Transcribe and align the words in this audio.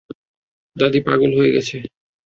দাদী 0.75 0.99
পাগল 1.07 1.31
হয়ে 1.37 1.53
গেছে। 1.55 1.77